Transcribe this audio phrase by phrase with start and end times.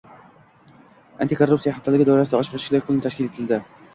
[1.25, 3.63] “Antikorrupsiya haftaligi” doirasida “Ochiq eshiklar kuni” tashkil etildi